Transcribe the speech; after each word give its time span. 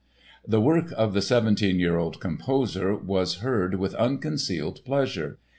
The 0.47 0.59
work 0.59 0.91
of 0.97 1.13
the 1.13 1.21
seventeen 1.21 1.77
year 1.79 1.99
old 1.99 2.19
composer 2.19 2.95
was 2.95 3.35
heard 3.35 3.75
with 3.75 3.93
unconcealed 3.93 4.83
pleasure. 4.83 5.37